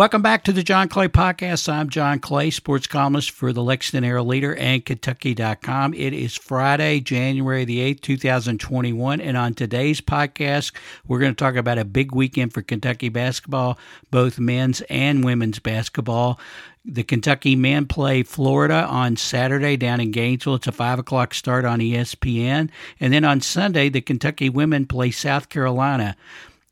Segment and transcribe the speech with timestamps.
[0.00, 1.70] Welcome back to the John Clay Podcast.
[1.70, 5.92] I'm John Clay, sports columnist for the Lexington Herald Leader and Kentucky.com.
[5.92, 9.20] It is Friday, January the 8th, 2021.
[9.20, 10.72] And on today's podcast,
[11.06, 13.78] we're going to talk about a big weekend for Kentucky basketball,
[14.10, 16.40] both men's and women's basketball.
[16.82, 20.54] The Kentucky men play Florida on Saturday down in Gainesville.
[20.54, 22.70] It's a 5 o'clock start on ESPN.
[23.00, 26.16] And then on Sunday, the Kentucky women play South Carolina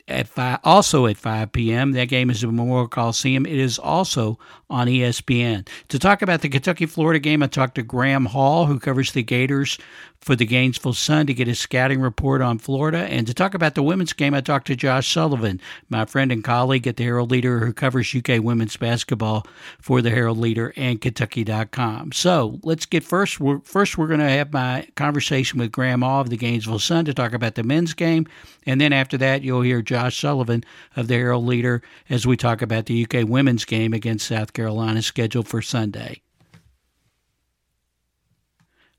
[0.09, 1.93] at five, also at 5 p.m.
[1.93, 3.47] That game is at Memorial Coliseum.
[3.47, 4.39] It is also
[4.71, 5.69] on ESPN.
[5.89, 9.23] To talk about the Kentucky Florida game, I talked to Graham Hall, who covers the
[9.23, 9.79] Gators
[10.21, 12.99] for the Gainesville Sun to get his scouting report on Florida.
[12.99, 16.43] And to talk about the women's game, I talked to Josh Sullivan, my friend and
[16.43, 19.47] colleague at the Herald Leader who covers UK women's basketball
[19.81, 22.13] for the Herald Leader and Kentucky.com.
[22.13, 23.41] So let's get first.
[23.41, 27.15] We're, first, we're going to have my conversation with Graham of the Gainesville Sun to
[27.15, 28.27] talk about the men's game.
[28.67, 30.65] And then after that, you'll hear Josh Sullivan
[30.97, 35.03] of the Herald Leader as we talk about the UK women's game against South Carolina
[35.03, 36.23] scheduled for Sunday.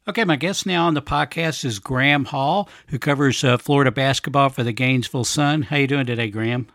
[0.09, 4.49] Okay, my guest now on the podcast is Graham Hall, who covers uh, Florida basketball
[4.49, 5.61] for the Gainesville Sun.
[5.61, 6.65] How you doing today, Graham?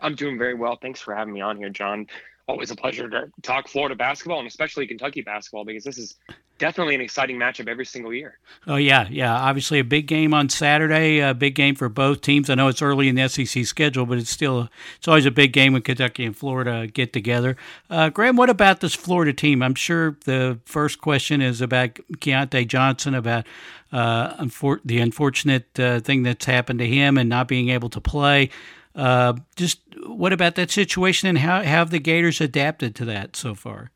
[0.00, 0.78] I'm doing very well.
[0.80, 2.06] Thanks for having me on here, John.
[2.46, 6.14] Always a pleasure to talk Florida basketball and especially Kentucky basketball because this is
[6.58, 8.38] definitely an exciting matchup every single year.
[8.66, 9.34] Oh yeah, yeah.
[9.34, 11.20] Obviously, a big game on Saturday.
[11.20, 12.50] A big game for both teams.
[12.50, 15.52] I know it's early in the SEC schedule, but it's still it's always a big
[15.52, 17.56] game when Kentucky and Florida get together.
[17.88, 19.62] Uh, Graham, what about this Florida team?
[19.62, 23.46] I'm sure the first question is about Keyontae Johnson, about
[23.92, 28.00] uh, unfor- the unfortunate uh, thing that's happened to him and not being able to
[28.00, 28.50] play.
[28.94, 33.54] Uh, just what about that situation and how have the Gators adapted to that so
[33.54, 33.90] far?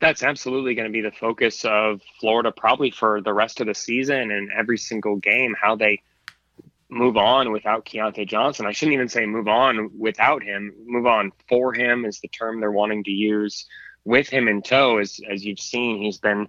[0.00, 3.74] That's absolutely going to be the focus of Florida probably for the rest of the
[3.74, 6.02] season and every single game, how they
[6.88, 8.66] move on without Keyontae Johnson.
[8.66, 10.74] I shouldn't even say move on without him.
[10.86, 13.66] Move on for him is the term they're wanting to use.
[14.04, 16.48] With him in tow, as as you've seen, he's been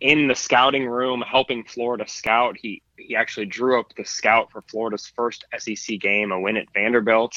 [0.00, 2.56] in the scouting room helping Florida scout.
[2.60, 6.72] He he actually drew up the scout for Florida's first SEC game, a win at
[6.74, 7.36] Vanderbilt.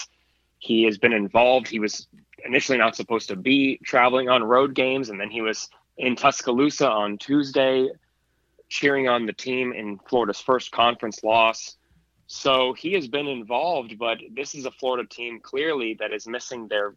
[0.57, 1.67] He has been involved.
[1.67, 2.07] He was
[2.45, 6.89] initially not supposed to be traveling on road games, and then he was in Tuscaloosa
[6.89, 7.89] on Tuesday,
[8.69, 11.75] cheering on the team in Florida's first conference loss.
[12.27, 16.67] So he has been involved, but this is a Florida team clearly that is missing
[16.69, 16.95] their,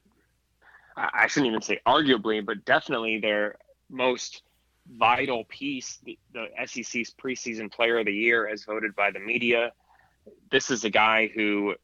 [0.96, 3.56] I shouldn't even say arguably, but definitely their
[3.90, 4.42] most
[4.88, 9.72] vital piece, the, the SEC's preseason player of the year, as voted by the media.
[10.50, 11.74] This is a guy who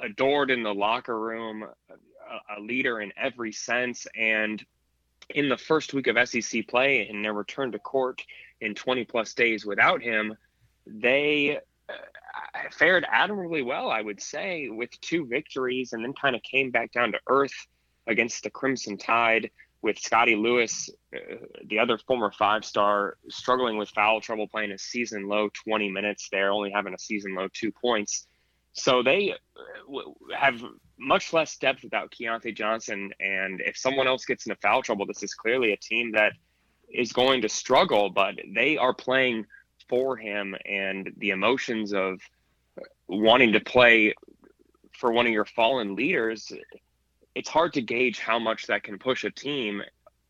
[0.00, 1.66] adored in the locker room,
[2.56, 4.06] a, leader in every sense.
[4.16, 4.64] And
[5.30, 8.22] in the first week of SEC play and their return to court
[8.60, 10.36] in 20 plus days without him,
[10.86, 11.58] they
[11.88, 11.92] uh,
[12.72, 16.92] fared admirably well, I would say, with two victories and then kind of came back
[16.92, 17.66] down to earth
[18.06, 19.50] against the Crimson Tide
[19.82, 21.36] with Scottie Lewis, uh,
[21.66, 26.28] the other former five star, struggling with foul trouble, playing a season low 20 minutes
[26.30, 28.26] there, only having a season low two points.
[28.72, 30.62] So they uh, have
[31.00, 33.10] much less depth without Keyontae Johnson.
[33.18, 36.34] And if someone else gets into foul trouble, this is clearly a team that
[36.92, 39.46] is going to struggle, but they are playing
[39.88, 40.54] for him.
[40.66, 42.20] And the emotions of
[43.08, 44.14] wanting to play
[44.92, 46.52] for one of your fallen leaders,
[47.34, 49.82] it's hard to gauge how much that can push a team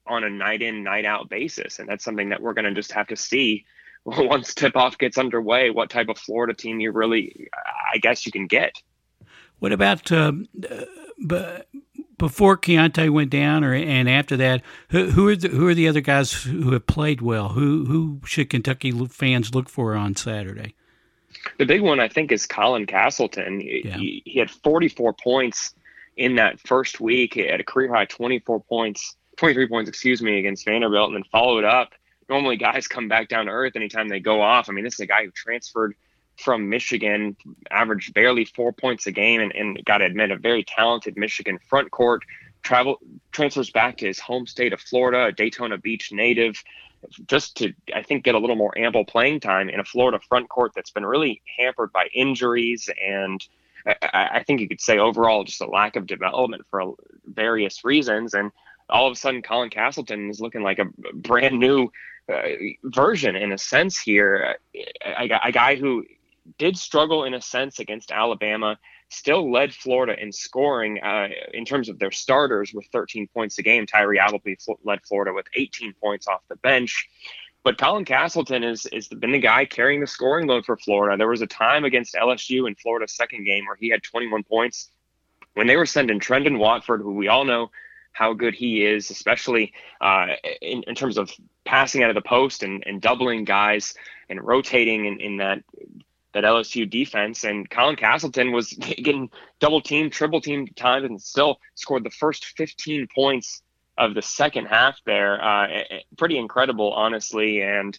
[0.06, 1.80] on a night in, night out basis.
[1.80, 3.64] And that's something that we're going to just have to see
[4.04, 7.48] once tip off gets underway, what type of Florida team you really,
[7.92, 8.80] I guess, you can get.
[9.60, 10.84] What about um, uh,
[11.26, 11.80] b-
[12.18, 14.62] before Keyontae went down, or and after that?
[14.88, 17.50] Who, who, are the who are the other guys who have played well?
[17.50, 20.74] Who who should Kentucky fans look for on Saturday?
[21.58, 23.60] The big one, I think, is Colin Castleton.
[23.60, 23.96] Yeah.
[23.96, 25.74] He, he had 44 points
[26.16, 27.34] in that first week.
[27.34, 31.24] He had a career high 24 points, 23 points, excuse me, against Vanderbilt, and then
[31.30, 31.92] followed up.
[32.28, 34.68] Normally, guys come back down to earth anytime they go off.
[34.68, 35.94] I mean, this is a guy who transferred
[36.40, 37.36] from Michigan,
[37.70, 41.58] averaged barely four points a game, and, and got to admit, a very talented Michigan
[41.68, 42.22] front court.
[42.62, 42.98] Travel
[43.32, 46.62] transfers back to his home state of Florida, a Daytona Beach native,
[47.26, 50.48] just to I think get a little more ample playing time in a Florida front
[50.50, 53.42] court that's been really hampered by injuries and
[53.86, 56.94] I, think you could say overall just a lack of development for
[57.24, 58.34] various reasons.
[58.34, 58.50] And
[58.88, 61.90] all of a sudden, Colin Castleton is looking like a brand new
[62.28, 62.42] uh,
[62.84, 64.56] version in a sense here.
[65.04, 66.04] A, a guy who
[66.58, 68.78] did struggle in a sense against Alabama,
[69.08, 73.62] still led Florida in scoring uh, in terms of their starters with 13 points a
[73.62, 73.86] game.
[73.86, 77.08] Tyree Appleby led Florida with 18 points off the bench.
[77.62, 81.18] But Colin Castleton is is been the guy carrying the scoring load for Florida.
[81.18, 84.90] There was a time against LSU in Florida's second game where he had 21 points
[85.54, 87.70] when they were sending Trendon Watford, who we all know
[88.12, 90.28] how good he is, especially uh,
[90.62, 91.30] in, in, terms of
[91.64, 93.94] passing out of the post and, and doubling guys
[94.28, 95.62] and rotating in, in that
[96.32, 97.44] that LSU defense.
[97.44, 102.44] And Colin Castleton was getting double team, triple team times, and still scored the first
[102.56, 103.62] 15 points
[103.98, 105.42] of the second half there.
[105.42, 105.84] Uh,
[106.16, 107.62] pretty incredible, honestly.
[107.62, 107.98] And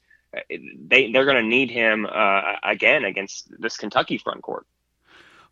[0.79, 4.65] they they're going to need him uh, again against this Kentucky front court.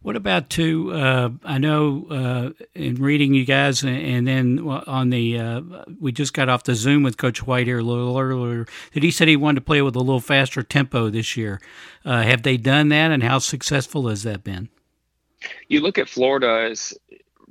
[0.02, 0.94] What about too?
[0.94, 5.62] Uh, I know uh, in reading you guys, and then on the uh,
[6.00, 8.66] we just got off the Zoom with Coach White here a little earlier.
[8.94, 11.60] That he said he wanted to play with a little faster tempo this year.
[12.06, 14.70] Uh, have they done that, and how successful has that been?
[15.68, 16.98] You look at Florida's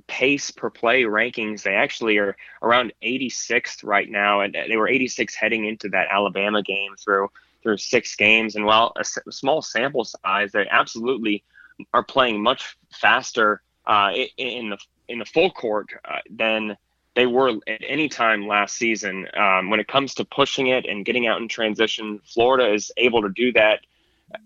[0.06, 1.62] pace per play rankings.
[1.62, 6.62] They actually are around 86th right now, and they were 86 heading into that Alabama
[6.62, 7.28] game through
[7.62, 8.56] through six games.
[8.56, 11.44] And while a small sample size, they absolutely
[11.92, 14.78] are playing much faster uh, in the
[15.08, 16.76] in the full court uh, than
[17.14, 19.26] they were at any time last season.
[19.36, 23.22] Um, when it comes to pushing it and getting out in transition, Florida is able
[23.22, 23.80] to do that.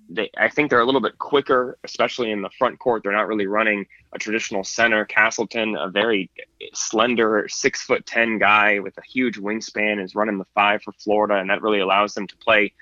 [0.08, 3.02] They, I think they're a little bit quicker, especially in the front court.
[3.02, 5.04] They're not really running a traditional center.
[5.04, 6.30] Castleton, a very
[6.72, 11.34] slender, six foot ten guy with a huge wingspan, is running the five for Florida,
[11.34, 12.72] and that really allows them to play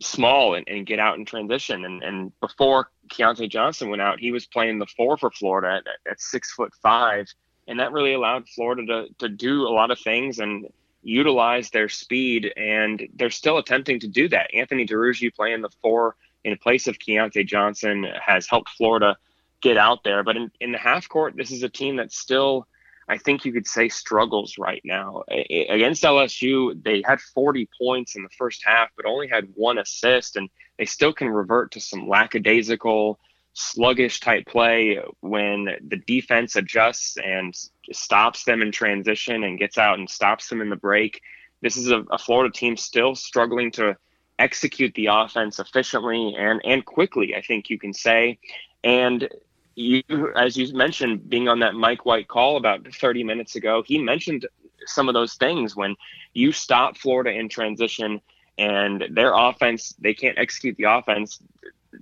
[0.00, 1.84] small and, and get out in transition.
[1.84, 6.10] And, and before Keyontae Johnson went out, he was playing the four for Florida at,
[6.10, 7.26] at six foot five.
[7.66, 10.66] And that really allowed Florida to, to do a lot of things and
[11.02, 12.52] utilize their speed.
[12.56, 14.54] And they're still attempting to do that.
[14.54, 19.16] Anthony Duruji playing the four in place of Keyontae Johnson has helped Florida
[19.62, 20.22] get out there.
[20.22, 22.66] But in, in the half court, this is a team that's still
[23.08, 25.24] I think you could say struggles right now.
[25.28, 30.36] Against LSU, they had 40 points in the first half, but only had one assist,
[30.36, 30.48] and
[30.78, 33.18] they still can revert to some lackadaisical,
[33.52, 37.54] sluggish type play when the defense adjusts and
[37.92, 41.20] stops them in transition and gets out and stops them in the break.
[41.62, 43.96] This is a, a Florida team still struggling to
[44.38, 47.34] execute the offense efficiently and and quickly.
[47.36, 48.38] I think you can say,
[48.82, 49.28] and
[49.74, 50.02] you,
[50.36, 54.46] as you mentioned, being on that Mike White call about 30 minutes ago, he mentioned
[54.86, 55.96] some of those things when
[56.32, 58.20] you stop Florida in transition
[58.58, 61.40] and their offense, they can't execute the offense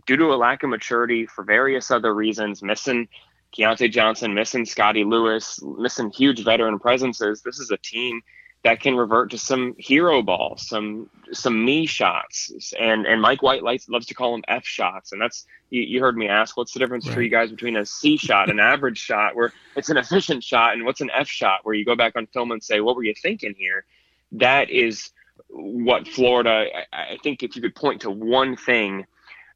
[0.06, 3.08] due to a lack of maturity for various other reasons, missing
[3.56, 7.42] Keyontae Johnson, missing Scottie Lewis, missing huge veteran presences.
[7.42, 8.20] This is a team
[8.64, 13.62] that can revert to some hero ball, some some me shots, and and Mike White
[13.62, 16.72] likes loves to call them F shots, and that's you, you heard me ask, what's
[16.72, 17.14] the difference right.
[17.14, 20.74] for you guys between a C shot, an average shot, where it's an efficient shot,
[20.74, 23.04] and what's an F shot, where you go back on film and say, what were
[23.04, 23.84] you thinking here?
[24.32, 25.10] That is
[25.48, 26.66] what Florida.
[26.92, 29.06] I, I think if you could point to one thing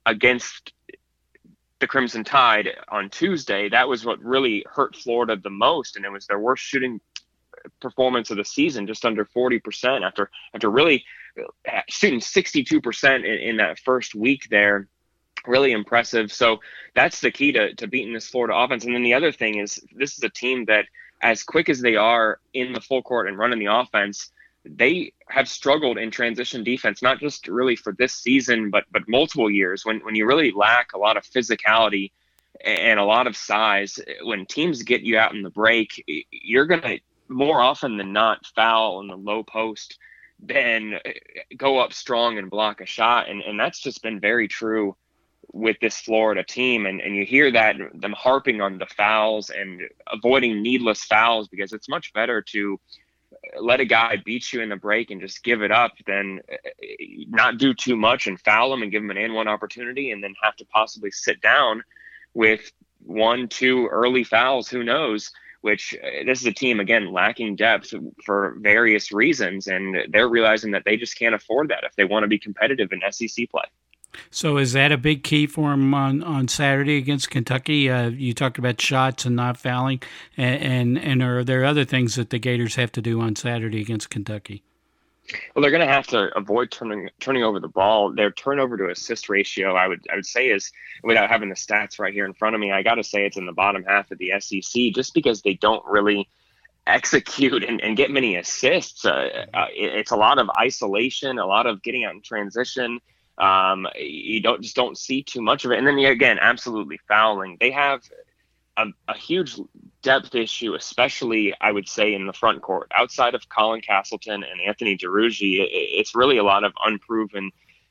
[0.05, 0.73] against
[1.79, 6.11] the Crimson Tide on Tuesday, that was what really hurt Florida the most, and it
[6.11, 7.01] was their worst shooting
[7.81, 11.05] performance of the season, just under 40% after after really
[11.39, 14.89] uh, shooting 62% in, in that first week there.
[15.47, 16.33] Really impressive.
[16.33, 16.59] So
[16.95, 18.85] that's the key to, to beating this Florida offense.
[18.85, 20.87] And then the other thing is this is a team that,
[21.23, 24.31] as quick as they are in the full court and running the offense,
[24.69, 29.51] they have struggled in transition defense, not just really for this season, but but multiple
[29.51, 29.85] years.
[29.85, 32.11] When when you really lack a lot of physicality
[32.65, 36.99] and a lot of size, when teams get you out in the break, you're gonna
[37.29, 39.99] more often than not foul in the low post
[40.41, 41.11] than uh,
[41.57, 43.29] go up strong and block a shot.
[43.29, 44.97] And, and that's just been very true
[45.53, 46.87] with this Florida team.
[46.87, 51.73] And, and you hear that them harping on the fouls and avoiding needless fouls because
[51.73, 52.81] it's much better to
[53.33, 56.41] uh, let a guy beat you in the break and just give it up than
[56.53, 56.57] uh,
[57.29, 60.23] not do too much and foul him and give him an and one opportunity and
[60.23, 61.83] then have to possibly sit down
[62.35, 62.71] with
[63.05, 64.69] one, two early fouls.
[64.69, 65.31] Who knows?
[65.67, 67.93] Which uh, this is a team again lacking depth
[68.25, 72.23] for various reasons, and they're realizing that they just can't afford that if they want
[72.23, 73.65] to be competitive in SEC play.
[74.31, 77.91] So is that a big key for them on, on Saturday against Kentucky?
[77.91, 80.01] Uh, you talked about shots and not fouling,
[80.37, 83.81] and, and and are there other things that the Gators have to do on Saturday
[83.81, 84.63] against Kentucky?
[85.55, 88.13] Well, they're going to have to avoid turning turning over the ball.
[88.13, 91.99] Their turnover to assist ratio, I would I would say, is without having the stats
[91.99, 94.11] right here in front of me, I got to say it's in the bottom half
[94.11, 96.29] of the SEC, just because they don't really
[96.87, 99.05] execute and, and get many assists.
[99.05, 103.01] Uh, uh, it, it's a lot of isolation, a lot of getting out in transition.
[103.39, 107.59] Um, you don't just don't see too much of it, and then again, absolutely fouling.
[107.61, 108.03] They have
[108.79, 109.59] a, a, huge
[110.07, 112.93] depth issue, especially I would say in the front court.
[112.97, 117.51] Outside of Colin Castleton and Anthony Duruji, it, it's really a lot of unproven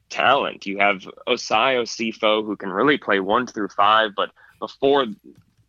[0.10, 0.66] talent.
[0.66, 4.32] You have Osayi Osifo, who can really play one through five, but
[4.62, 5.08] before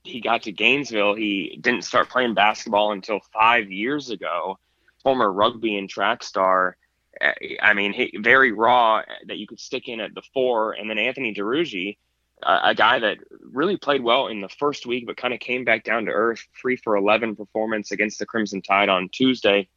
[0.04, 4.60] he got to Gainesville, he didn't start playing basketball until five years ago.
[5.02, 6.76] Former rugby and track star.
[7.20, 10.74] Eh, I mean, he, very raw that you could stick in at the four.
[10.74, 11.96] And then Anthony Duruji,
[12.42, 15.84] a guy that really played well in the first week, but kind of came back
[15.84, 19.68] down to earth, three for 11 performance against the Crimson Tide on Tuesday.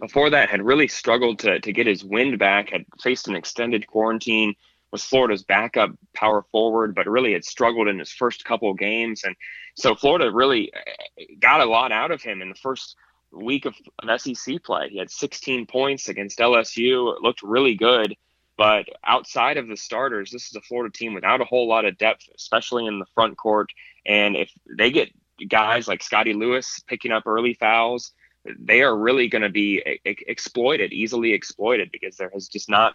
[0.00, 3.86] Before that, had really struggled to, to get his wind back, had faced an extended
[3.86, 4.54] quarantine,
[4.90, 9.24] was Florida's backup power forward, but really had struggled in his first couple games.
[9.24, 9.34] And
[9.74, 12.96] so Florida really uh, got a lot out of him in the first
[13.32, 14.88] week of, of SEC play.
[14.90, 17.16] He had 16 points against LSU.
[17.16, 18.14] It looked really good.
[18.62, 21.98] But outside of the starters, this is a Florida team without a whole lot of
[21.98, 23.72] depth, especially in the front court.
[24.06, 25.08] And if they get
[25.48, 28.12] guys like Scottie Lewis picking up early fouls,
[28.56, 32.94] they are really going to be exploited, easily exploited, because there has just not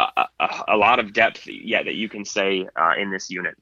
[0.00, 3.54] a, a, a lot of depth yet that you can say uh, in this unit.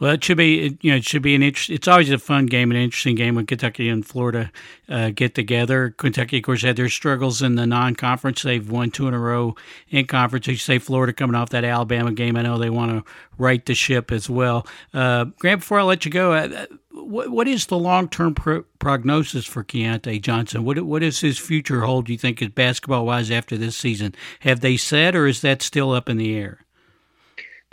[0.00, 1.70] Well, it should be you know it should be an interest.
[1.70, 4.50] It's always a fun game, an interesting game when Kentucky and Florida
[4.88, 5.94] uh, get together.
[5.96, 8.42] Kentucky, of course, had their struggles in the non-conference.
[8.42, 9.54] They've won two in a row
[9.88, 10.48] in conference.
[10.48, 12.36] You say Florida coming off that Alabama game.
[12.36, 14.66] I know they want to right the ship as well.
[14.92, 19.46] Uh, Grant, before I let you go, uh, what, what is the long-term pro- prognosis
[19.46, 20.64] for Keyontae Johnson?
[20.64, 22.06] What what does his future hold?
[22.06, 24.14] Do you think, is basketball-wise after this season?
[24.40, 26.63] Have they said, or is that still up in the air?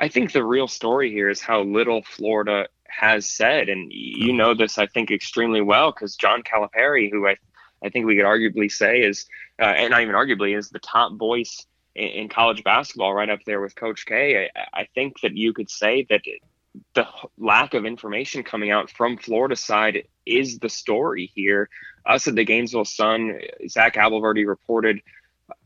[0.01, 4.55] I think the real story here is how little Florida has said, and you know
[4.55, 7.35] this, I think, extremely well because John Calipari, who I,
[7.83, 9.27] I think we could arguably say is,
[9.61, 13.41] uh, and not even arguably, is the top voice in, in, college basketball, right up
[13.45, 14.49] there with Coach K.
[14.55, 16.21] I, I think that you could say that
[16.95, 17.05] the
[17.37, 21.69] lack of information coming out from Florida side is the story here.
[22.07, 23.39] Us at the Gainesville Sun,
[23.69, 25.01] Zach Abolverdi reported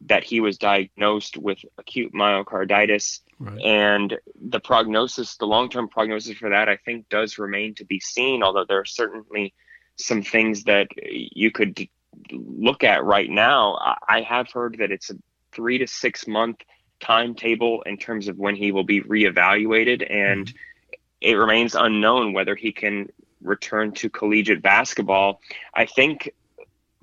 [0.02, 3.22] that he was diagnosed with acute myocarditis.
[3.40, 3.62] Right.
[3.62, 8.00] And the prognosis, the long term prognosis for that, I think does remain to be
[8.00, 9.54] seen, although there are certainly
[9.98, 11.88] some things that you could
[12.32, 13.98] look at right now.
[14.08, 15.16] I have heard that it's a
[15.52, 16.58] three to six month
[17.00, 20.06] timetable in terms of when he will be reevaluated.
[20.10, 20.96] And mm-hmm.
[21.22, 23.10] it remains unknown whether he can
[23.42, 25.42] return to collegiate basketball.
[25.74, 26.32] I think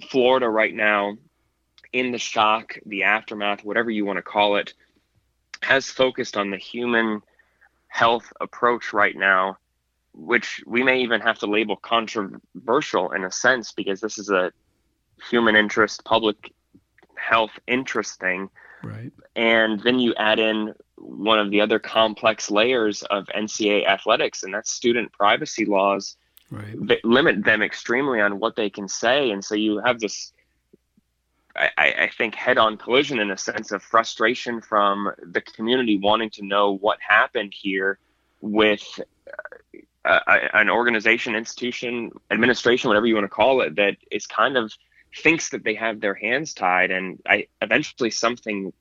[0.09, 1.17] Florida right now
[1.93, 4.75] in the shock, the aftermath, whatever you want to call it,
[5.63, 7.23] has focused on the human
[7.89, 9.59] health approach right now,
[10.15, 14.53] which we may even have to label controversial in a sense because this is a
[15.31, 16.53] human interest, public
[17.17, 18.49] health interest thing.
[18.83, 19.13] Right.
[19.37, 24.55] And then you add in one of the other complex layers of NCAA athletics, and
[24.55, 26.17] that's student privacy laws
[26.51, 26.75] right.
[26.89, 29.31] that limit them extremely on what they can say.
[29.31, 30.33] And so you have this
[31.55, 36.31] I, I, think head on collision in a sense of frustration from the community wanting
[36.31, 37.99] to know what happened here
[38.41, 38.83] with
[40.05, 40.21] uh,
[40.55, 44.73] an organization, institution, administration, whatever you want to call it, that is kind of
[45.17, 46.91] thinks that they have their hands tied.
[46.91, 48.73] And I eventually something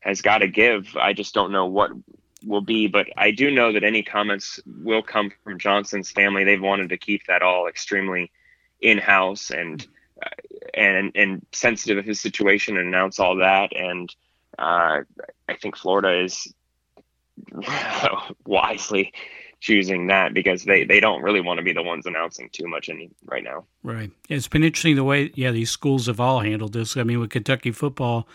[0.00, 0.96] has got to give.
[0.96, 1.90] I just don't know what
[2.44, 6.44] will be, but I do know that any comments will come from Johnson's family.
[6.44, 8.30] They've wanted to keep that all extremely
[8.80, 9.86] in house and
[10.76, 13.74] and and sensitive of his situation and announce all that.
[13.74, 14.14] And
[14.58, 15.00] uh,
[15.48, 16.52] I think Florida is
[18.46, 19.12] wisely
[19.60, 22.88] choosing that because they, they don't really want to be the ones announcing too much
[22.88, 23.64] any right now.
[23.82, 24.10] Right.
[24.28, 26.96] It's been interesting the way yeah these schools have all handled this.
[26.96, 28.28] I mean with Kentucky football,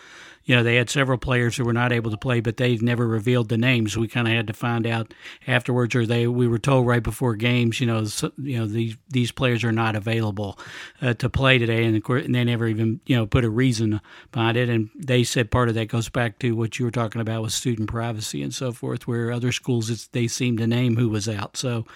[0.44, 3.06] you know, they had several players who were not able to play, but they've never
[3.06, 3.96] revealed the names.
[3.96, 5.14] We kind of had to find out
[5.46, 8.96] afterwards, or they we were told right before games, you know, so, you know these
[9.08, 10.58] these players are not available
[11.00, 13.50] uh, to play today, and of course, and they never even you know put a
[13.50, 14.00] reason
[14.32, 14.68] behind it.
[14.68, 17.52] And they said part of that goes back to what you were talking about with
[17.52, 21.28] student privacy and so forth, where other schools it's, they seem to name who was
[21.28, 21.56] out.
[21.56, 21.86] So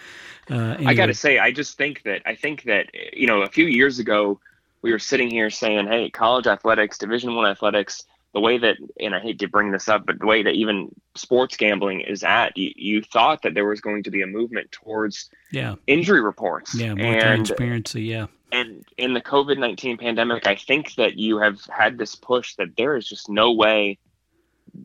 [0.51, 0.87] uh, anyway.
[0.87, 3.67] I got to say, I just think that I think that you know a few
[3.67, 4.39] years ago
[4.83, 8.05] we were sitting here saying, "Hey, college athletics, Division One athletics."
[8.37, 10.95] The way that, and I hate to bring this up, but the way that even
[11.15, 14.71] sports gambling is at, you, you thought that there was going to be a movement
[14.73, 18.27] towards yeah injury reports, yeah, more and, transparency, yeah.
[18.53, 22.77] And in the COVID nineteen pandemic, I think that you have had this push that
[22.77, 23.99] there is just no way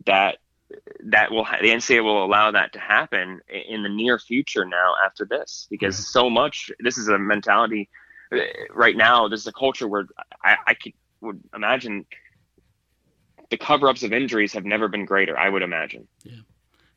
[0.05, 0.37] that
[1.07, 5.25] that will the NCAA will allow that to happen in the near future now after
[5.25, 6.21] this because yeah.
[6.21, 7.89] so much this is a mentality
[8.31, 8.37] uh,
[8.73, 9.27] right now.
[9.27, 10.05] This is a culture where
[10.41, 12.05] I, I could would imagine
[13.51, 16.07] the cover ups of injuries have never been greater, I would imagine.
[16.23, 16.39] Yeah.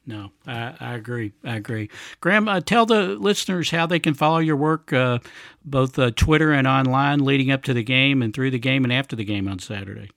[0.07, 1.33] No, I, I agree.
[1.45, 1.91] I agree.
[2.21, 5.19] Graham, uh, tell the listeners how they can follow your work, uh,
[5.65, 8.93] both uh, Twitter and online, leading up to the game and through the game and
[8.93, 10.11] after the game on Saturday.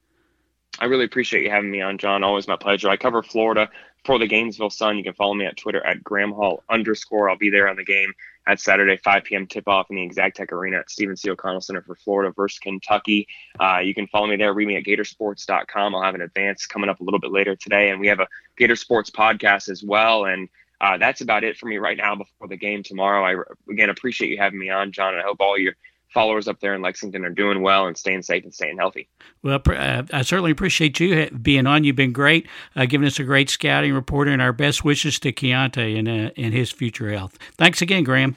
[0.80, 2.24] I really appreciate you having me on, John.
[2.24, 2.90] Always my pleasure.
[2.90, 3.70] I cover Florida
[4.04, 4.98] for the Gainesville Sun.
[4.98, 7.30] You can follow me at Twitter at Graham Hall underscore.
[7.30, 8.14] I'll be there on the game
[8.48, 9.46] That's Saturday, 5 p.m.
[9.46, 11.30] tip off in the Exactech Arena at Stephen C.
[11.30, 13.28] O'Connell Center for Florida versus Kentucky.
[13.60, 14.54] Uh, you can follow me there.
[14.54, 15.94] Read me at Gatorsports.com.
[15.94, 18.28] I'll have an advance coming up a little bit later today, and we have a
[18.58, 20.26] Gator Sports podcast as well.
[20.26, 20.48] And
[20.80, 23.26] uh, that's about it for me right now before the game tomorrow.
[23.26, 25.74] I again appreciate you having me on, John, and I hope all your
[26.14, 29.08] followers up there in Lexington are doing well and staying safe and staying healthy.
[29.44, 31.84] Well, uh, I certainly appreciate you being on.
[31.84, 35.32] You've been great, uh, giving us a great scouting report, and our best wishes to
[35.32, 37.38] Keyontae in, uh, in his future health.
[37.58, 38.36] Thanks again, Graham.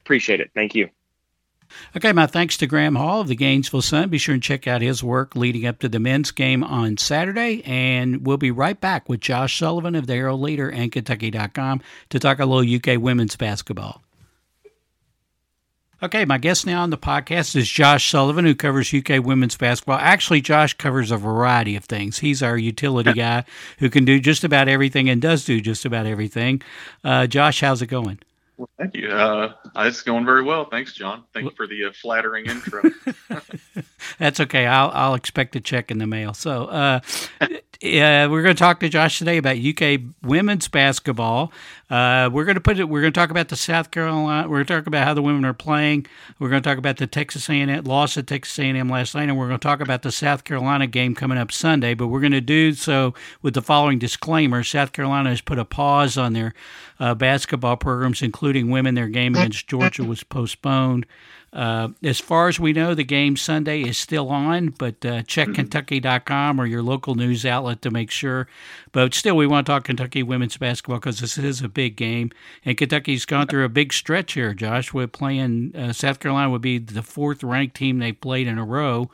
[0.00, 0.50] Appreciate it.
[0.54, 0.90] Thank you.
[1.96, 4.08] Okay, my thanks to Graham Hall of the Gainesville Sun.
[4.08, 7.62] Be sure and check out his work leading up to the men's game on Saturday.
[7.64, 11.80] And we'll be right back with Josh Sullivan of the Herald Leader and Kentucky.com
[12.10, 14.02] to talk a little UK women's basketball.
[16.02, 19.98] Okay, my guest now on the podcast is Josh Sullivan, who covers UK women's basketball.
[19.98, 22.18] Actually, Josh covers a variety of things.
[22.18, 23.44] He's our utility guy
[23.78, 26.62] who can do just about everything and does do just about everything.
[27.04, 28.18] Uh, Josh, how's it going?
[28.56, 29.08] Well, thank you.
[29.08, 30.66] Uh, it's going very well.
[30.66, 31.24] Thanks, John.
[31.32, 32.82] Thank you for the uh, flattering intro.
[34.18, 34.66] That's okay.
[34.66, 36.34] I'll I'll expect a check in the mail.
[36.34, 37.00] So, uh,
[37.40, 37.48] uh,
[37.82, 41.52] we're going to talk to Josh today about UK women's basketball.
[41.90, 42.88] Uh, we're going to put it.
[42.88, 44.48] We're going to talk about the South Carolina.
[44.48, 46.06] We're going to talk about how the women are playing.
[46.38, 49.38] We're going to talk about the Texas A&M loss at Texas A&M last night, and
[49.38, 51.94] we're going to talk about the South Carolina game coming up Sunday.
[51.94, 55.64] But we're going to do so with the following disclaimer: South Carolina has put a
[55.64, 56.54] pause on their
[56.98, 58.94] uh, basketball programs, including women.
[58.94, 61.06] Their game against Georgia was postponed.
[61.54, 65.46] Uh, as far as we know, the game Sunday is still on, but uh, check
[65.46, 65.54] mm-hmm.
[65.54, 68.48] Kentucky.com or your local news outlet to make sure.
[68.90, 72.32] But still, we want to talk Kentucky women's basketball because this is a big game.
[72.64, 74.92] And Kentucky's gone through a big stretch here, Josh.
[74.92, 78.64] We're playing uh, South Carolina, would be the fourth ranked team they played in a
[78.64, 79.08] row.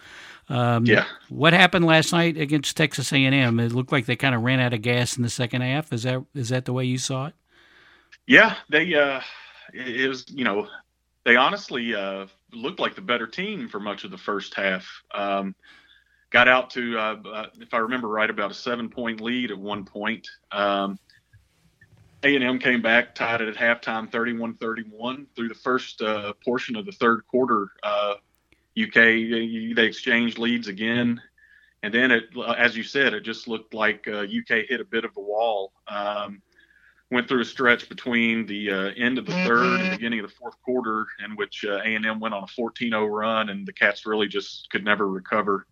[0.49, 1.05] Um, yeah.
[1.29, 3.61] What happened last night against Texas A&M?
[3.61, 5.93] It looked like they kind of ran out of gas in the second half.
[5.93, 7.35] Is that is that the way you saw it?
[8.27, 8.95] Yeah, they.
[8.95, 9.21] Uh,
[9.75, 10.67] it was you know
[11.31, 14.85] they honestly uh, looked like the better team for much of the first half.
[15.15, 15.55] Um,
[16.31, 19.85] got out to, uh, uh, if I remember right, about a seven-point lead at one
[19.85, 20.27] point.
[20.51, 20.99] Um,
[22.25, 25.27] A&M came back, tied it at halftime, 31-31.
[25.37, 31.23] Through the first uh, portion of the third quarter, UK uh, they exchanged leads again,
[31.85, 32.25] and then it,
[32.59, 35.75] as you said, it just looked like UK uh, hit a bit of a wall.
[35.87, 36.43] Um,
[37.11, 39.47] went through a stretch between the uh, end of the mm-hmm.
[39.47, 43.11] third and beginning of the fourth quarter in which uh, A&M went on a 14-0
[43.11, 45.67] run, and the Cats really just could never recover.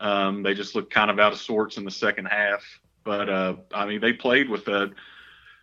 [0.00, 2.62] Um, they just looked kind of out of sorts in the second half.
[3.04, 4.90] But uh, I mean, they played with a,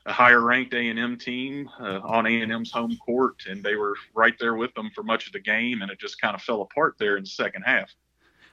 [0.06, 4.74] a higher-ranked A&M team uh, on A&M's home court, and they were right there with
[4.74, 7.24] them for much of the game, and it just kind of fell apart there in
[7.24, 7.94] the second half.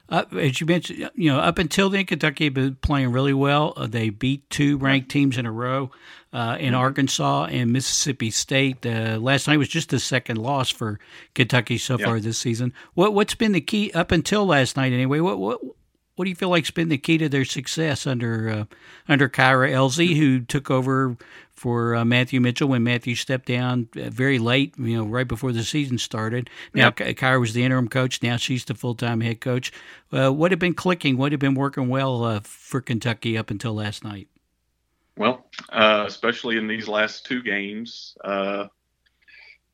[0.09, 3.73] Uh, as you mentioned, you know, up until then, Kentucky had been playing really well.
[3.77, 5.91] Uh, they beat two ranked teams in a row
[6.33, 6.73] uh, in.
[6.73, 8.85] Arkansas and Mississippi State.
[8.85, 10.99] Uh, last night was just the second loss for
[11.33, 12.73] Kentucky so far this season.
[12.95, 15.19] What what's been the key up until last night anyway?
[15.19, 15.61] What what
[16.15, 18.65] what do you feel like's been the key to their success under uh,
[19.07, 21.17] under Kyra Elzy, who took over
[21.53, 25.51] for uh, Matthew Mitchell when Matthew stepped down uh, very late, you know, right before
[25.51, 26.49] the season started.
[26.73, 27.17] Now yep.
[27.17, 28.21] Kyra was the interim coach.
[28.21, 29.71] Now she's the full time head coach.
[30.11, 31.17] Uh, what had been clicking?
[31.17, 34.27] What had been working well uh, for Kentucky up until last night?
[35.17, 38.67] Well, uh, especially in these last two games, uh,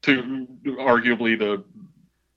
[0.02, 1.64] two arguably the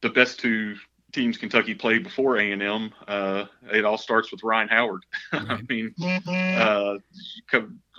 [0.03, 0.77] the best two
[1.13, 2.93] teams Kentucky played before A and M.
[3.07, 5.05] Uh, it all starts with Rhyne Howard.
[5.33, 5.95] I mean,
[6.27, 6.97] uh,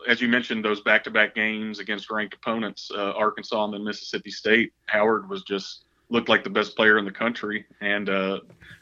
[0.08, 4.74] as you mentioned, those back-to-back games against ranked opponents, uh, Arkansas and then Mississippi State.
[4.88, 8.40] Howard was just looked like the best player in the country, and uh,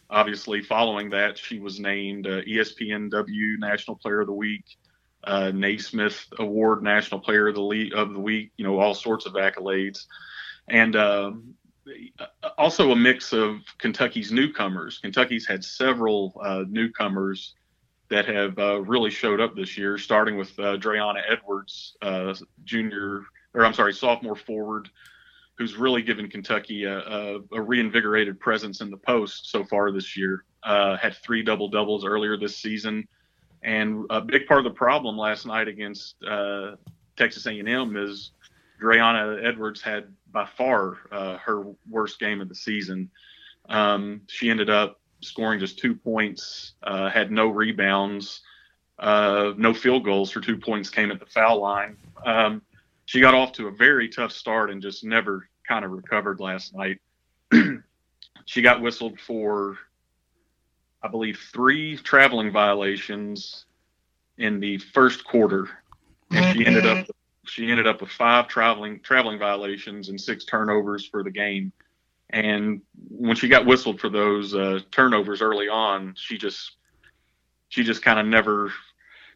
[0.10, 4.66] obviously following that, she was named ESPNW National Player of the Week
[5.24, 9.26] uh, Naismith Award, National Player of the, Le- of the Week, you know, all sorts
[9.26, 10.06] of accolades.
[10.68, 11.32] And uh,
[12.58, 15.00] also a mix of Kentucky's newcomers.
[15.00, 17.56] Kentucky's had several uh, newcomers
[18.10, 20.78] that have uh, really showed up this year, starting with uh,
[21.30, 22.34] Edwards, uh,
[22.66, 23.24] junior,
[23.54, 24.90] or I'm sorry, sophomore forward,
[25.58, 30.18] who's really given Kentucky a, a, a reinvigorated presence in the post so far this
[30.18, 30.44] year.
[30.64, 33.08] Uh, had three double doubles earlier this season
[33.64, 36.76] and a big part of the problem last night against uh,
[37.16, 38.32] Texas A&M is
[38.82, 43.10] Dre'Una Edwards had by far uh, her worst game of the season.
[43.70, 48.42] Um, she ended up scoring just two points, uh, had no rebounds,
[49.00, 50.32] uh, no field goals.
[50.32, 51.98] Her two points came at the foul line.
[52.26, 52.62] Um,
[53.06, 56.74] she got off to a very tough start and just never kind of recovered last
[56.76, 57.00] night.
[58.46, 59.78] she got whistled for
[61.04, 63.66] I believe, three traveling violations
[64.38, 65.70] in the first quarter,
[66.30, 67.08] and she ended up
[67.46, 71.72] she ended up with five traveling traveling violations and six turnovers for the game.
[72.30, 76.78] And when she got whistled for those uh, turnovers early on, she just
[77.70, 78.72] she just kind of never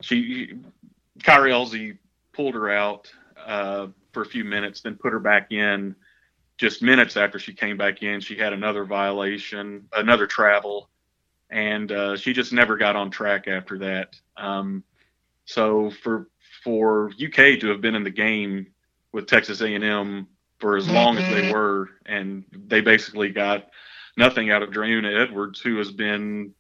[0.02, 0.54] she
[1.20, 1.98] Kyra Elzy
[2.34, 3.12] pulled her out
[3.46, 5.96] uh, for a few minutes, then put her back in.
[6.58, 10.90] Just minutes after she came back in, she had another violation, another travel,
[11.50, 14.16] and uh, she just never got on track after that.
[14.38, 14.84] Um,
[15.44, 16.30] so for
[16.66, 18.66] for UK to have been in the game
[19.14, 23.70] with Texas A&M for as long as they were, and they basically got
[24.18, 26.56] nothing out of Dre'Una Edwards, who has been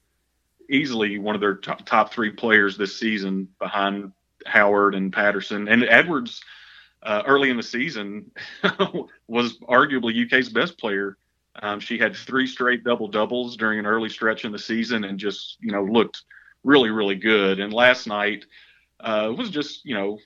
[0.69, 4.11] easily one of their top, top three players this season behind
[4.45, 5.67] Howard and Patterson.
[5.67, 6.39] And Edwards,
[7.01, 8.29] uh, early in the season,
[9.27, 11.17] was arguably UK's best player.
[11.63, 15.17] Um, she had three straight double doubles during an early stretch in the season and
[15.17, 16.25] just, you know, looked
[16.63, 17.59] really, really good.
[17.59, 18.45] And last night,
[18.99, 20.19] uh, was just you know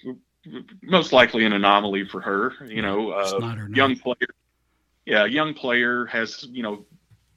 [0.82, 2.53] most likely an anomaly for her.
[2.67, 4.29] You know, uh, young player.
[5.05, 6.86] Yeah, young player has you know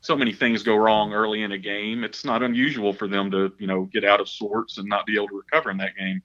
[0.00, 2.04] so many things go wrong early in a game.
[2.04, 5.16] It's not unusual for them to you know get out of sorts and not be
[5.16, 6.22] able to recover in that game.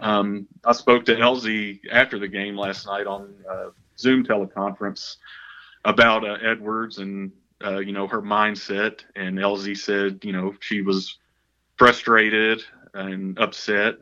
[0.00, 5.16] Um, I spoke to Elzy after the game last night on uh, Zoom teleconference
[5.84, 7.32] about uh, Edwards and
[7.64, 11.18] uh, you know her mindset, and Elzy said you know she was
[11.76, 12.62] frustrated
[12.94, 13.96] and upset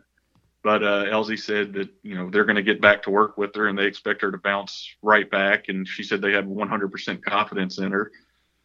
[0.64, 3.54] but uh, Elzy said that you know they're going to get back to work with
[3.54, 5.68] her and they expect her to bounce right back.
[5.68, 8.10] And she said they had 100% confidence in her.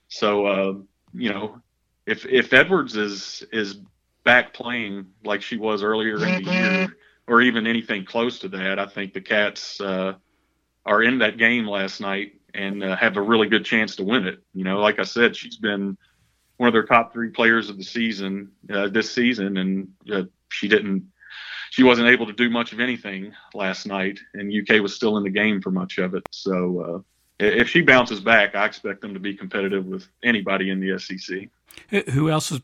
[0.08, 0.74] So uh,
[1.14, 1.62] you know,
[2.08, 3.80] if if Edwards is is
[4.24, 8.80] back playing like she was earlier in the year, or even anything close to that,
[8.80, 10.14] I think the Cats uh,
[10.86, 14.26] are in that game last night and uh, have a really good chance to win
[14.26, 14.42] it.
[14.54, 15.98] You know, like I said, she's been
[16.56, 20.70] one of their top three players of the season uh, this season, and uh, she
[20.70, 21.06] didn't
[21.70, 25.24] she wasn't able to do much of anything last night, and UK was still in
[25.24, 26.24] the game for much of it.
[26.32, 27.00] So uh,
[27.40, 31.50] if she bounces back, I expect them to be competitive with anybody in the SEC.
[32.12, 32.62] Who else has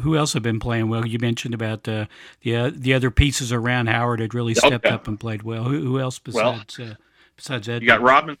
[0.00, 1.06] who else have been playing well?
[1.06, 2.06] You mentioned about uh,
[2.42, 4.94] the uh, the other pieces around Howard had really stepped okay.
[4.94, 5.64] up and played well.
[5.64, 6.94] Who, who else besides well, uh,
[7.36, 7.82] besides Ed?
[7.82, 8.38] You got Robyn.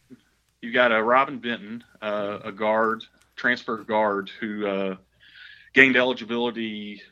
[0.62, 4.96] You got a uh, Robyn Benton, uh, a guard, transfer guard who uh,
[5.74, 7.02] gained eligibility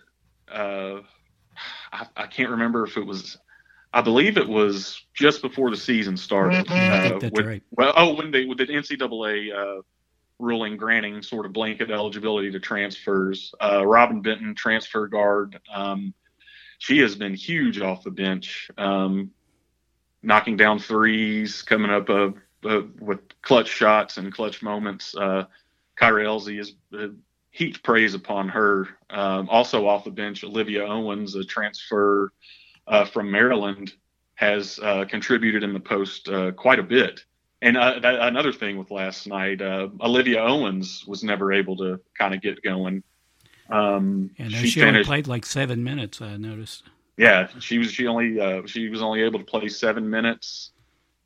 [1.94, 3.38] I, I, can't remember if it was.
[3.92, 6.66] I believe it was just before the season started.
[6.66, 7.16] Mm-hmm.
[7.16, 7.62] Uh, with, right.
[7.70, 9.82] Well, oh, when they with the NCAA uh,
[10.38, 13.54] ruling granting sort of blanket eligibility to transfers.
[13.60, 15.60] Uh, Robyn Benton, transfer guard.
[15.72, 16.12] Um,
[16.78, 19.30] she has been huge off the bench, um,
[20.22, 22.30] knocking down threes, coming up uh,
[22.64, 25.14] uh, with clutch shots and clutch moments.
[25.14, 25.44] Uh,
[26.00, 27.08] Kyra is uh,
[27.54, 28.88] heaped praise upon her.
[29.10, 32.32] Um, also off the bench, Olivia Owens, a transfer
[32.88, 33.94] uh, from Maryland,
[34.34, 37.24] has uh, contributed in the post uh, quite a bit.
[37.62, 42.00] And uh, that, another thing with last night, uh, Olivia Owens was never able to
[42.18, 43.04] kind of get going.
[43.70, 46.20] Um, and she, she finished, only played like seven minutes.
[46.20, 46.82] I noticed.
[47.16, 47.92] Yeah, she was.
[47.92, 48.40] She only.
[48.40, 50.72] Uh, she was only able to play seven minutes.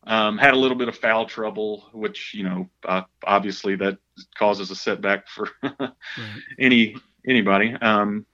[0.08, 3.98] Um, had a little bit of foul trouble, which you know, uh, obviously that
[4.38, 5.92] causes a setback for right.
[6.58, 6.96] any
[7.28, 7.74] anybody.
[7.74, 8.24] Um,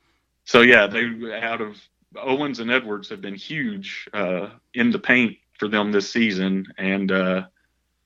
[0.45, 1.11] so yeah, they
[1.43, 1.77] out of
[2.17, 7.11] Owens and Edwards have been huge uh, in the paint for them this season, and
[7.11, 7.43] uh,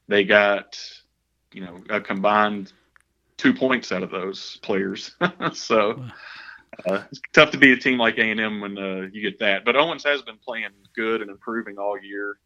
[0.08, 0.80] they got
[1.52, 2.72] you know a combined
[3.36, 5.14] two points out of those players.
[5.52, 6.04] so.
[6.86, 9.64] Uh, it's tough to be a team like A&M when uh, you get that.
[9.64, 12.38] But Owens has been playing good and improving all year.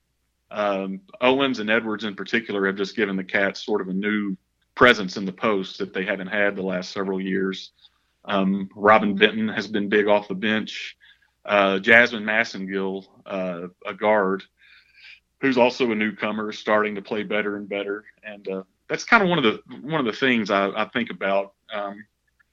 [0.53, 4.37] Um, Owens and Edwards in particular have just given the Cats sort of a new
[4.75, 7.73] presence in the post that they haven't had the last several years.
[8.25, 10.97] Um, Robyn Benton has been big off the bench.
[11.45, 14.45] Uh, Jazmine Massengill, uh, a guard,
[15.41, 18.05] who's also a newcomer, starting to play better and better.
[18.23, 21.11] And uh, that's kind of one of the one of the things I, I think
[21.11, 21.55] about.
[21.73, 22.05] Um,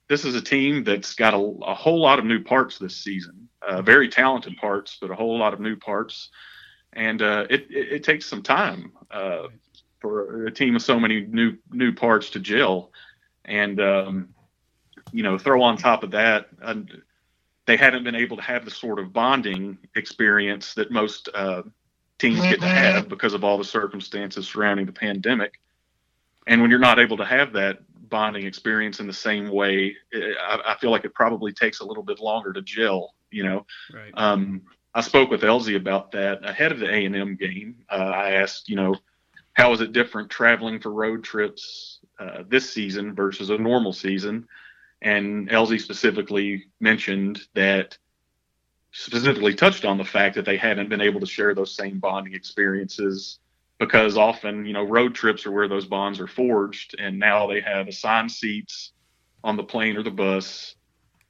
[0.08, 3.48] this is a team that's got a, a, whole lot of new parts this season,
[3.62, 6.30] uh, very talented parts, but a whole lot of new parts
[6.94, 9.48] and uh, it, it, it takes some time uh,
[10.00, 12.92] for a team of so many new new parts to gel,
[13.46, 14.30] and um,
[15.12, 16.76] you know, throw on top of that, uh,
[17.66, 21.62] they haven't been able to have the sort of bonding experience that most uh,
[22.18, 22.76] teams get to mm-hmm.
[22.76, 25.60] have because of all the circumstances surrounding the pandemic.
[26.48, 30.60] And when you're not able to have that bonding experience in the same way, I,
[30.66, 33.14] I feel like it probably takes a little bit longer to gel.
[33.32, 34.12] You know, right.
[34.16, 37.76] um, I spoke with Elzy about that ahead of the A and M game.
[37.90, 38.96] Uh, I asked, you know,
[39.54, 44.48] how is it different traveling for road trips uh, this season versus a normal season?
[45.02, 47.98] And Elzy specifically mentioned that
[48.92, 52.34] specifically touched on the fact that they hadn't been able to share those same bonding
[52.34, 53.40] experiences
[53.78, 57.62] because often, you know, road trips are where those bonds are forged, and now they
[57.62, 58.92] have assigned seats
[59.44, 60.76] on the plane or the bus,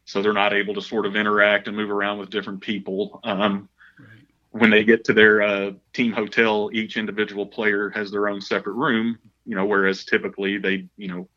[0.10, 3.20] so they're not able to sort of interact and move around with different people.
[3.24, 3.70] Um,
[4.00, 4.08] right.
[4.50, 8.74] When they get to their uh, team hotel, each individual player has their own separate
[8.74, 11.30] room, you know, whereas typically they, you know,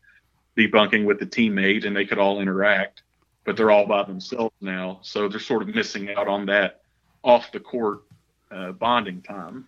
[0.55, 3.03] be bunking with the teammate and they could all interact,
[3.43, 6.81] but they're all by themselves now, so they're sort of missing out on that
[7.21, 7.99] off the court
[8.49, 9.67] uh, bonding time.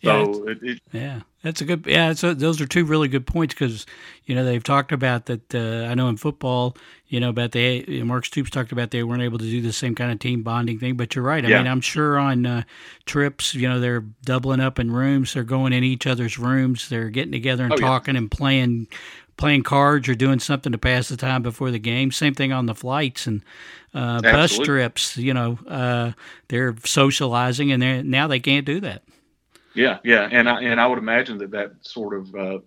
[0.00, 1.86] Yeah, it, it, yeah, that's a good.
[1.86, 3.86] Yeah, a, those are two really good points because
[4.26, 5.54] you know they've talked about that.
[5.54, 6.76] Uh, I know in football,
[7.08, 9.94] you know about the Mark Stoops talked about they weren't able to do the same
[9.94, 10.96] kind of team bonding thing.
[10.96, 11.44] But you're right.
[11.44, 11.58] I yeah.
[11.58, 12.62] mean, I'm sure on uh,
[13.06, 15.32] trips, you know, they're doubling up in rooms.
[15.32, 16.88] They're going in each other's rooms.
[16.90, 18.20] They're getting together and oh, talking yeah.
[18.20, 18.88] and playing
[19.36, 22.12] playing cards or doing something to pass the time before the game.
[22.12, 23.42] Same thing on the flights and
[23.92, 25.16] uh, bus trips.
[25.16, 26.12] You know, uh,
[26.48, 29.02] they're socializing, and they now they can't do that.
[29.74, 32.58] Yeah, yeah, and I and I would imagine that that sort of uh,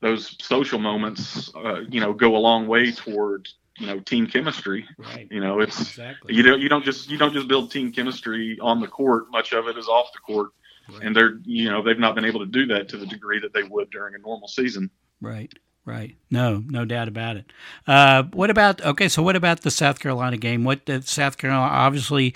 [0.00, 4.86] those social moments, uh, you know, go a long way toward you know team chemistry.
[4.98, 5.28] Right.
[5.30, 6.34] You know, it's exactly.
[6.34, 9.30] you don't you don't just you don't just build team chemistry on the court.
[9.30, 10.50] Much of it is off the court,
[10.92, 11.02] right.
[11.02, 13.52] and they're you know they've not been able to do that to the degree that
[13.52, 14.90] they would during a normal season.
[15.20, 15.52] Right.
[15.84, 16.16] Right.
[16.32, 17.52] No, no doubt about it.
[17.86, 19.08] Uh, what about okay?
[19.08, 20.64] So, what about the South Carolina game?
[20.64, 22.34] What the South Carolina obviously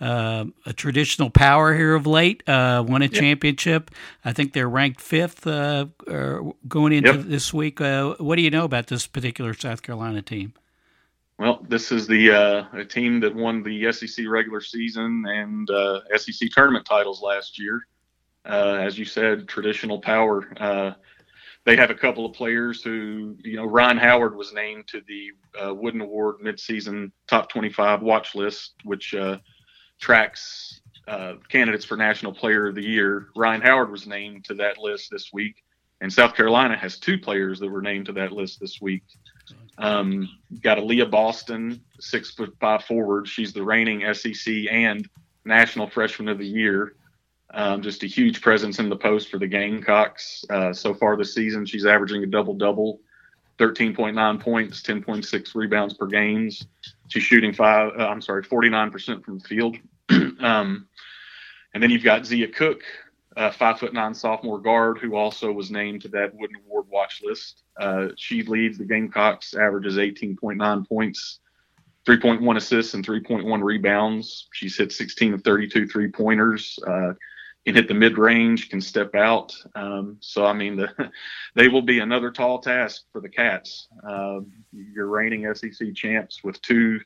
[0.00, 2.42] uh, a traditional power here of late.
[2.48, 3.14] Uh, won a yep.
[3.14, 3.90] championship.
[4.24, 5.86] I think they're ranked fifth uh,
[6.68, 7.24] going into yep.
[7.26, 7.80] this week.
[7.80, 10.54] Uh, what do you know about this particular South Carolina team?
[11.38, 16.00] Well, this is the uh, a team that won the SEC regular season and uh,
[16.16, 17.86] SEC tournament titles last year.
[18.44, 20.96] as you said, traditional power
[21.64, 25.30] they have a couple of players who, you know, Rhyne Howard was named to the
[25.58, 29.38] uh, Wooden Award midseason top 25 watch list, which uh,
[30.04, 33.28] tracks uh, candidates for National Player of the Year.
[33.34, 35.64] Rhyne Howard was named to that list this week,
[36.02, 39.02] and South Carolina has two players that were named to that list this week.
[39.78, 40.28] Um,
[40.60, 43.26] got Aliyah Boston, six foot five forward.
[43.26, 45.08] She's the reigning SEC and
[45.46, 46.96] National Freshman of the Year.
[47.54, 50.44] Um, just a huge presence in the post for the Gamecocks.
[50.50, 53.00] Uh, so far this season, she's averaging a double double,
[53.58, 56.66] 13.9 points, 10.6 rebounds per games.
[57.08, 57.92] She's shooting five.
[57.98, 59.78] Uh, I'm sorry, 49% from the field.
[60.40, 60.88] um,
[61.72, 62.84] and then you've got Zia Cooke,
[63.36, 67.20] a five foot nine sophomore guard who also was named to that Wooden Award watch
[67.24, 67.62] list.
[67.78, 71.40] Uh, she leads the Gamecocks, averages 18.9 points,
[72.06, 74.48] 3.1 assists, and 3.1 rebounds.
[74.52, 76.78] She's hit 16 of 32 three pointers.
[76.86, 77.14] Uh,
[77.64, 79.54] can hit the mid range, can step out.
[79.74, 81.10] Um, so I mean, the,
[81.54, 83.88] they will be another tall task for the Cats.
[84.06, 84.40] Uh,
[84.72, 87.00] you're reigning SEC champs with two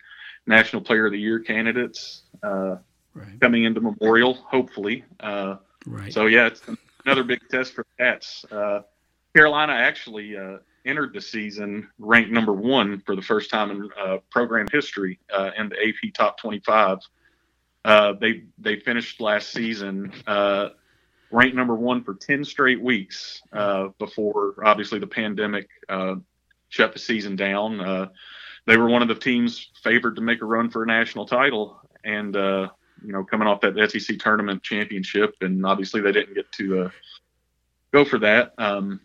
[0.49, 2.77] National Player of the Year candidates uh,
[3.15, 3.41] right.
[3.41, 5.05] coming into Memorial, hopefully.
[5.21, 5.57] Uh,
[5.87, 6.13] right.
[6.13, 6.63] So yeah, it's
[7.05, 8.45] another big test for the Cats.
[8.51, 8.81] Uh,
[9.35, 14.19] Carolina actually uh, entered the season ranked number one for the first time in uh,
[14.31, 15.19] program history
[15.57, 16.99] in the AP Top 25.
[17.85, 20.69] Uh, they they finished last season uh,
[21.31, 26.17] ranked number one for ten straight weeks uh, before obviously the pandemic uh,
[26.69, 27.81] shut the season down.
[27.81, 28.09] Uh,
[28.69, 31.81] they were one of the teams favored to make a run for a national title,
[32.05, 36.91] and you know coming off that SEC tournament championship, and obviously they didn't get to
[37.93, 38.55] go for that.
[38.59, 39.01] Um,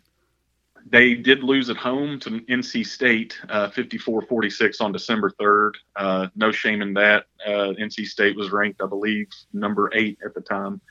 [0.89, 5.71] they did lose at home to NC State, uh, 54-46 on December 3rd.
[5.95, 7.25] Uh, no shame in that.
[7.45, 10.81] Uh, NC State was ranked, I believe, number eight at the time.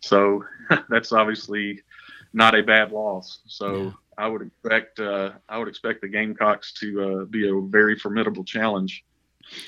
[0.00, 0.44] So
[0.88, 1.82] that's obviously
[2.34, 3.38] not a bad loss.
[3.46, 3.90] So yeah.
[4.18, 8.44] I would expect uh, I would expect the Gamecocks to uh, be a very formidable
[8.44, 9.04] challenge.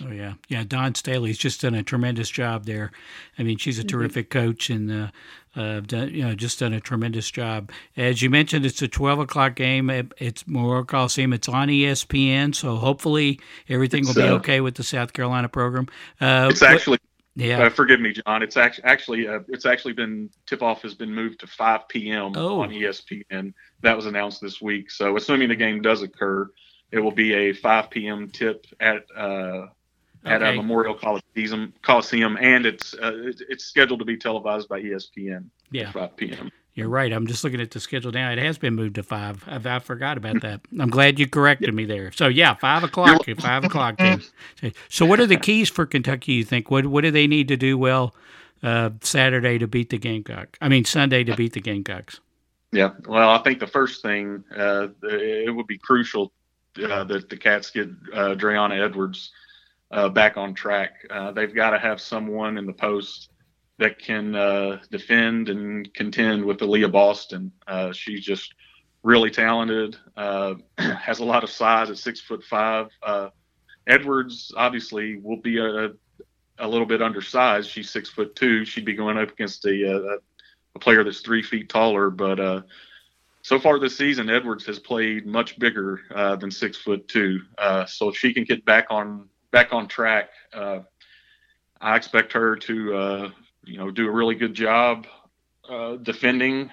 [0.03, 0.65] Oh yeah, yeah.
[0.65, 2.93] Dawn Staley's just done a tremendous job there.
[3.39, 3.99] I mean, she's a mm-hmm.
[3.99, 5.09] terrific coach, and uh,
[5.55, 7.71] uh, done, you know, just done a tremendous job.
[7.97, 9.91] As you mentioned, it's a twelve o'clock game.
[10.19, 11.33] it's Memorial Coliseum.
[11.33, 15.49] It's on ESPN, so hopefully everything it's, will be uh, okay with the South Carolina
[15.49, 15.89] program.
[16.21, 16.99] Uh, it's actually.
[17.37, 17.64] Yeah.
[17.64, 18.42] Uh, forgive me, John.
[18.42, 22.33] It's actually actually uh, it's actually been tip off has been moved to 5 p.m.
[22.35, 22.61] Oh.
[22.61, 23.53] on ESPN.
[23.83, 24.90] That was announced this week.
[24.90, 26.51] So assuming the game does occur,
[26.90, 28.31] it will be a 5 p.m.
[28.31, 29.66] tip at uh,
[30.25, 30.57] at okay.
[30.57, 33.12] Memorial Coliseum, Coliseum, and it's uh,
[33.51, 35.44] it's scheduled to be televised by ESPN.
[35.70, 36.51] Yeah, 5 p.m.
[36.77, 37.11] You're right.
[37.11, 38.31] I'm just looking at the schedule now.
[38.31, 39.43] It has been moved to five.
[39.49, 40.61] I, I forgot about that.
[40.79, 42.12] I'm glad you corrected me there.
[42.12, 43.25] So yeah, five o'clock.
[43.39, 43.99] five o'clock.
[44.91, 46.35] So what are the keys for Kentucky?
[46.35, 48.15] You think what what do they need to do well
[48.62, 50.59] uh, Saturday to beat the Gamecock?
[50.61, 52.21] I mean Sunday to beat the Gamecocks.
[52.73, 52.91] Yeah.
[53.09, 56.31] Well, I think the first thing uh, it would be crucial
[56.77, 59.31] uh, that the Cats get uh, Edwards
[59.93, 61.07] uh, back on track.
[61.09, 63.31] Uh, they've got to have someone in the post
[63.79, 67.53] that can uh, defend and contend with Aaliyah Boston.
[67.67, 68.55] Uh, she's just
[69.03, 72.89] really talented, uh, has a lot of size at six foot five.
[73.03, 73.29] Uh,
[73.87, 75.91] Edwards obviously will be a,
[76.59, 77.71] a little bit undersized.
[77.71, 78.65] She's six foot two.
[78.65, 80.19] She'd be going up against a,
[80.75, 82.65] a player that's three feet taller, but
[83.47, 87.43] so far this season, Edwards has played much bigger uh, than six foot two.
[87.57, 90.81] Uh, so if she can get back on back on track, uh,
[91.81, 93.31] I expect her to uh,
[93.67, 95.07] you know do a really good job
[95.69, 96.71] uh, defending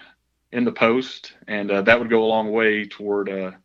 [0.52, 3.56] in the post, and uh, that would go a long way toward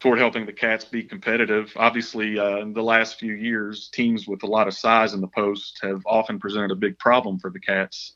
[0.00, 1.72] toward helping the Cats be competitive.
[1.76, 5.80] Obviously, in the last few years, teams with a lot of size in the post
[5.82, 8.14] have often presented a big problem for the Cats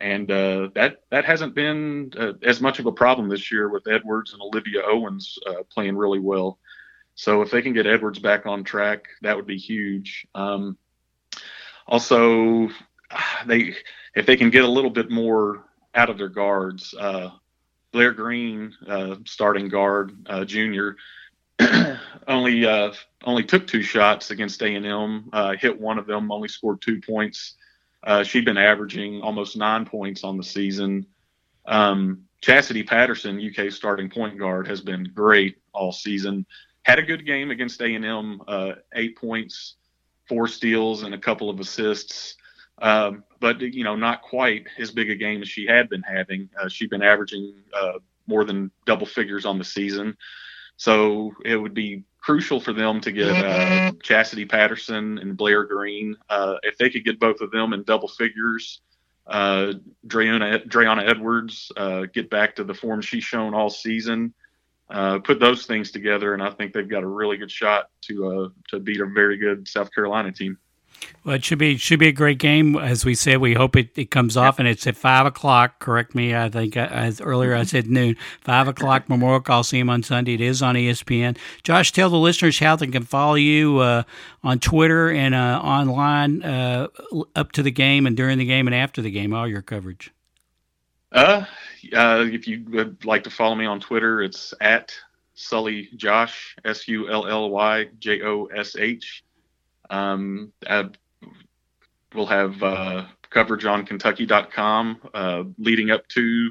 [0.00, 3.86] and uh, that that hasn't been uh, as much of a problem this year with
[3.86, 6.58] Edwards and Olivia Owens uh, playing really well.
[7.14, 10.26] So if they can get Edwards back on track, that would be huge.
[10.34, 10.78] Um,
[11.86, 12.70] also,
[13.46, 13.74] they
[14.14, 17.30] if they can get a little bit more out of their guards, uh,
[17.92, 20.96] Blair Green, uh, starting guard, uh, junior.
[22.28, 22.66] only
[23.24, 27.00] only took two shots against A and M, hit one of them, only scored two
[27.02, 27.56] points
[28.02, 31.06] uh, she'd been averaging almost nine points on the season.
[31.66, 36.46] Um, Chastity Patterson, UK starting point guard, has been great all season.
[36.82, 39.74] Had a good game against A&M, uh, eight points,
[40.26, 42.36] four steals, and a couple of assists.
[42.80, 46.48] Um, but you know, not quite as big a game as she had been having.
[46.60, 50.16] Uh, she'd been averaging uh, more than double figures on the season.
[50.76, 56.16] So it would be crucial for them to get uh, Chastity Patterson and Blair Green.
[56.28, 58.80] Uh, if they could get both of them in double figures,
[59.26, 59.74] uh,
[60.06, 64.34] Dre'Una, Edwards uh, get back to the form she's shown all season.
[64.88, 68.52] Uh, put those things together, and I think they've got a really good shot to
[68.68, 70.58] to beat a very good South Carolina team.
[71.24, 72.76] Well, it should be should be a great game.
[72.76, 75.78] As we said, we hope it, it comes off, and it's at five o'clock.
[75.78, 76.34] Correct me.
[76.34, 78.16] I think uh, as earlier I said noon.
[78.40, 80.34] Five o'clock Memorial Coliseum on Sunday.
[80.34, 81.36] It is on ESPN.
[81.62, 84.04] Josh, tell the listeners how they can follow you uh,
[84.42, 86.88] on Twitter and uh, online uh,
[87.36, 89.34] up to the game and during the game and after the game.
[89.34, 90.10] All your coverage.
[91.12, 91.44] Uh,
[91.94, 94.94] uh, if you would like to follow me on Twitter, it's at
[95.34, 99.24] Sully Josh S U L L Y J O S H.
[99.90, 100.52] Um,
[102.14, 106.50] we'll have uh, coverage on Kentucky.com uh, leading up to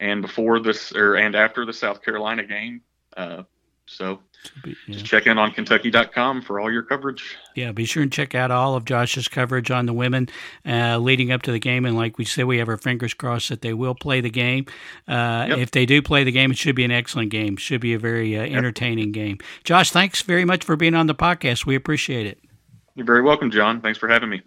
[0.00, 2.80] and before this or and after the South Carolina game.
[3.16, 3.42] Uh,
[3.86, 4.20] so
[4.64, 4.72] yeah.
[4.88, 7.36] just check in on Kentucky.com for all your coverage.
[7.56, 10.28] Yeah, be sure and check out all of Josh's coverage on the women
[10.64, 11.84] uh, leading up to the game.
[11.84, 14.66] And like we said, we have our fingers crossed that they will play the game.
[15.08, 15.58] Uh, yep.
[15.58, 17.56] If they do play the game, it should be an excellent game.
[17.56, 19.14] Should be a very uh, entertaining yep.
[19.14, 19.38] game.
[19.64, 21.66] Josh, thanks very much for being on the podcast.
[21.66, 22.38] We appreciate it.
[23.00, 23.80] You're very welcome, John.
[23.80, 24.42] Thanks for having me.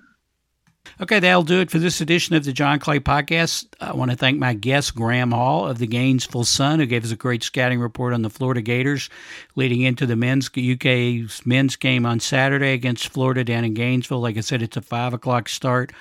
[1.01, 3.65] Okay, that'll do it for this edition of the John Clay Podcast.
[3.81, 7.09] I want to thank my guest, Graham Hall of the Gainesville Sun, who gave us
[7.09, 9.09] a great scouting report on the Florida Gators
[9.55, 14.21] leading into the men's UK's men's game on Saturday against Florida down in Gainesville.
[14.21, 15.91] Like I said, it's a 5 o'clock start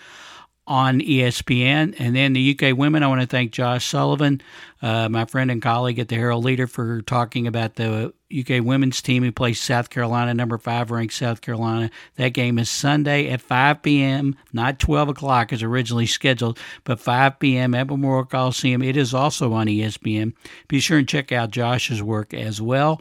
[0.66, 1.94] on ESPN.
[1.98, 4.40] And then the UK women, I want to thank Josh Sullivan,
[4.81, 9.03] uh, my friend and colleague at the Herald Leader, for talking about the UK women's
[9.03, 11.90] team who plays South Carolina, number five ranked South Carolina.
[12.16, 17.38] That game is Sunday at 5 p.m., not 12 o'clock as originally scheduled, but 5
[17.40, 17.75] p.m.
[17.75, 18.83] at Memorial Coliseum.
[18.83, 20.33] It is also on ESPN.
[20.68, 23.01] Be sure and check out Josh's work as well.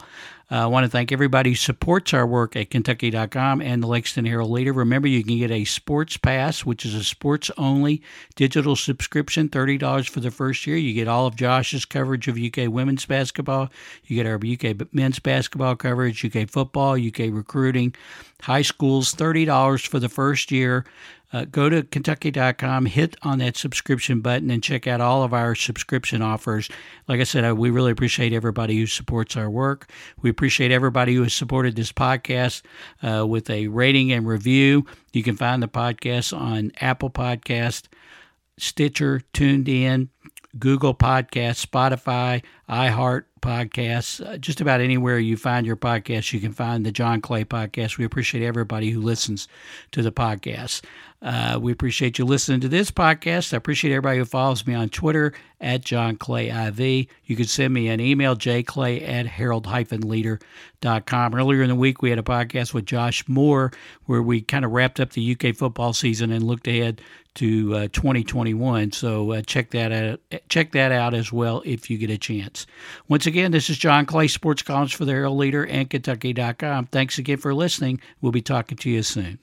[0.52, 4.30] Uh, I want to thank everybody who supports our work at Kentucky.com and the Lexington
[4.30, 4.74] Herald Leader.
[4.74, 8.02] Remember, you can get a Sports Pass, which is a sports only
[8.36, 10.76] digital subscription, $30 for the first year.
[10.76, 13.70] You get all of Josh's coverage of UK women's basketball.
[14.04, 17.94] You get our UK men's basketball coverage, UK football, UK recruiting,
[18.42, 20.84] high schools, $30 for the first year.
[21.32, 25.54] Uh, go to Kentucky.com, hit on that subscription button, and check out all of our
[25.54, 26.68] subscription offers.
[27.08, 29.90] Like I said, we really appreciate everybody who supports our work.
[30.20, 32.62] We appreciate everybody who has supported this podcast
[33.02, 34.86] uh, with a rating and review.
[35.12, 37.84] You can find the podcast on Apple Podcast,
[38.58, 40.08] Stitcher, TuneIn,
[40.58, 46.52] Google Podcast, Spotify, iHeart podcasts, uh, just about anywhere you find your podcast, you can
[46.52, 47.98] find the John Clay podcast.
[47.98, 49.48] We appreciate everybody who listens
[49.90, 50.82] to the podcast.
[51.22, 53.54] Uh, we appreciate you listening to this podcast.
[53.54, 57.06] I appreciate everybody who follows me on Twitter at John Clay IV.
[57.24, 61.34] You can send me an email, jclay at herald-leader.com.
[61.34, 63.70] Earlier in the week, we had a podcast with Josh Moore
[64.06, 67.00] where we kind of wrapped up the UK football season and looked ahead
[67.34, 68.90] to uh, 2021.
[68.90, 70.20] So uh, check that out.
[70.48, 72.66] Check that out as well if you get a chance.
[73.06, 76.86] Once again, this is John Clay, sports columnist for the Herald Leader and Kentucky.com.
[76.86, 78.00] Thanks again for listening.
[78.20, 79.38] We'll be talking to you soon.